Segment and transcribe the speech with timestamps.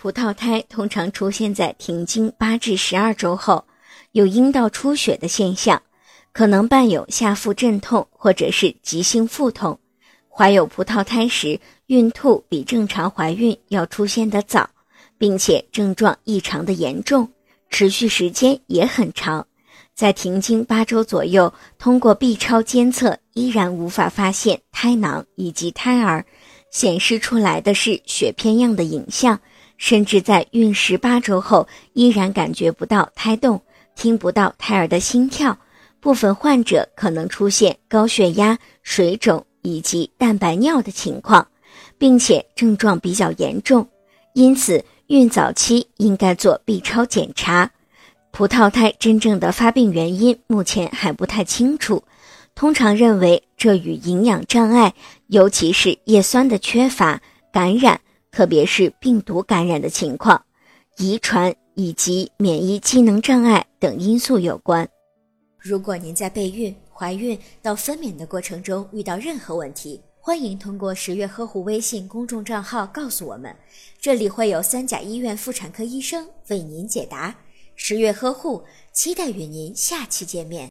[0.00, 3.64] 葡萄胎通常出现在停经八至十二周后，
[4.12, 5.82] 有阴道出血的现象，
[6.32, 9.76] 可能伴有下腹阵痛或者是急性腹痛。
[10.28, 14.70] 怀有葡萄胎时，孕吐比正常怀孕要出现的早，
[15.18, 17.28] 并且症状异常的严重，
[17.68, 19.44] 持续时间也很长。
[19.96, 26.24] 在停经八周左右，通过 B 超监测依然无法发现胎囊以及胎儿，
[26.70, 29.40] 显示出来的是血片样的影像。
[29.78, 33.62] 甚至在孕十八周后，依然感觉不到胎动，
[33.96, 35.56] 听不到胎儿的心跳。
[36.00, 41.48] 部分患者可能出现高血压、水肿以及蛋白尿的情况，
[41.96, 43.88] 并且症状比较严重。
[44.32, 47.70] 因此，孕早期应该做 B 超检查。
[48.30, 52.04] 葡萄胎真正的发病原因目前还不太清楚，
[52.54, 54.94] 通常认为这与营养障碍，
[55.26, 57.20] 尤其是叶酸的缺乏、
[57.52, 58.00] 感染。
[58.38, 60.40] 特别是病毒感染的情况、
[60.96, 64.88] 遗传以及免疫机能障碍等因素有关。
[65.58, 73.52] 如果您在备孕、怀孕到分娩的过程中遇到任何问题，欢迎通过十月呵护微信公众账号告诉我们，
[74.00, 77.34] 这里会有三甲医院妇产科医生为您解答。
[77.74, 80.70] 十月呵护，期待与您下期见面。